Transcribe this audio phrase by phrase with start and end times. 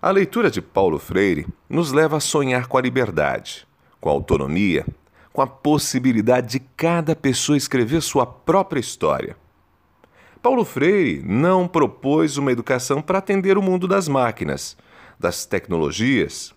[0.00, 3.66] A leitura de Paulo Freire nos leva a sonhar com a liberdade,
[3.98, 4.86] com a autonomia,
[5.32, 9.36] com a possibilidade de cada pessoa escrever sua própria história.
[10.42, 14.76] Paulo Freire não propôs uma educação para atender o mundo das máquinas,
[15.18, 16.54] das tecnologias,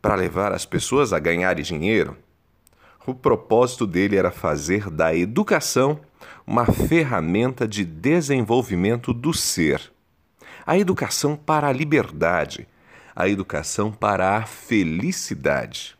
[0.00, 2.16] para levar as pessoas a ganharem dinheiro.
[3.04, 6.00] O propósito dele era fazer da educação
[6.46, 9.90] uma ferramenta de desenvolvimento do ser
[10.66, 12.66] a educação para a liberdade,
[13.14, 15.96] a educação para a felicidade.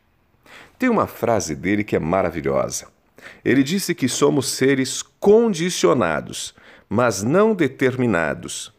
[0.78, 2.88] Tem uma frase dele que é maravilhosa.
[3.44, 6.54] Ele disse que somos seres condicionados,
[6.88, 8.72] mas não determinados.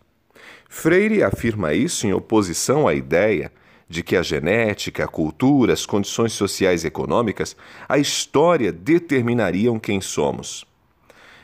[0.67, 3.51] Freire afirma isso em oposição à ideia
[3.87, 7.57] de que a genética, a cultura, as condições sociais e econômicas,
[7.89, 10.65] a história determinariam quem somos.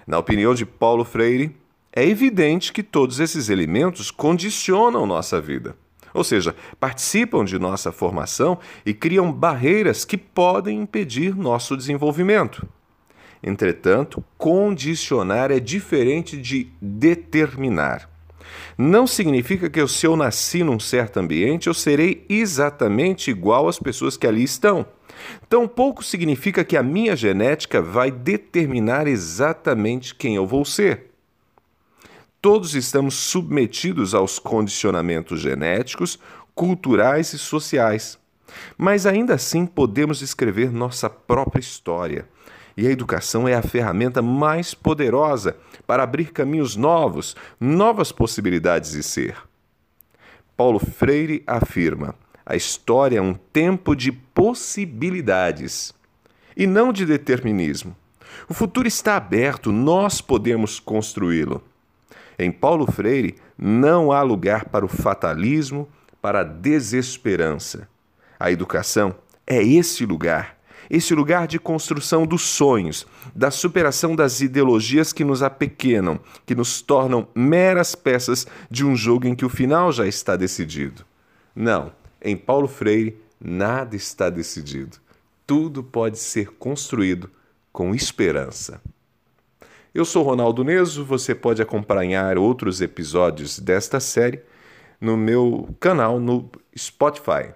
[0.07, 1.53] Na opinião de Paulo Freire,
[1.97, 5.75] é evidente que todos esses elementos condicionam nossa vida.
[6.13, 12.67] Ou seja, participam de nossa formação e criam barreiras que podem impedir nosso desenvolvimento.
[13.41, 18.07] Entretanto, condicionar é diferente de determinar.
[18.77, 24.15] Não significa que se eu nasci num certo ambiente, eu serei exatamente igual às pessoas
[24.15, 24.85] que ali estão.
[25.49, 31.06] Tampouco significa que a minha genética vai determinar exatamente quem eu vou ser.
[32.47, 36.17] Todos estamos submetidos aos condicionamentos genéticos,
[36.55, 38.17] culturais e sociais.
[38.77, 42.25] Mas ainda assim podemos escrever nossa própria história.
[42.77, 49.03] E a educação é a ferramenta mais poderosa para abrir caminhos novos, novas possibilidades de
[49.03, 49.35] ser.
[50.55, 55.93] Paulo Freire afirma: a história é um tempo de possibilidades
[56.55, 57.93] e não de determinismo.
[58.47, 61.61] O futuro está aberto, nós podemos construí-lo.
[62.39, 65.87] Em Paulo Freire, não há lugar para o fatalismo,
[66.21, 67.87] para a desesperança.
[68.39, 70.57] A educação é esse lugar,
[70.89, 76.81] esse lugar de construção dos sonhos, da superação das ideologias que nos apequenam, que nos
[76.81, 81.03] tornam meras peças de um jogo em que o final já está decidido.
[81.55, 84.97] Não, em Paulo Freire, nada está decidido.
[85.45, 87.31] Tudo pode ser construído
[87.71, 88.81] com esperança.
[89.97, 94.43] Eu sou Ronaldo Neso, você pode acompanhar outros episódios desta série
[95.01, 97.51] no meu canal no Spotify.